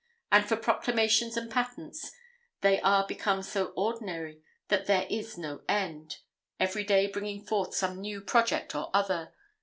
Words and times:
And 0.31 0.43
for 0.49 0.55
proclamations 0.55 1.37
and 1.37 1.47
patents, 1.51 2.11
they 2.61 2.81
are 2.81 3.05
become 3.05 3.43
so 3.43 3.65
ordinary 3.77 4.41
that 4.69 4.87
there 4.87 5.05
is 5.11 5.37
no 5.37 5.61
end; 5.69 6.21
every 6.59 6.83
day 6.83 7.05
bringing 7.05 7.45
forth 7.45 7.75
some 7.75 8.01
new 8.01 8.19
project 8.19 8.73
or 8.73 8.89
other. 8.95 9.35